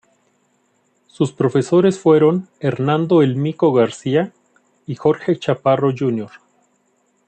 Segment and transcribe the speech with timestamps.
[1.05, 4.33] Sus profesores fueron Hernando "El Mico" García
[4.87, 6.31] y Jorge Chaparro Jr.